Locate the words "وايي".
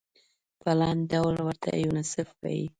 2.41-2.65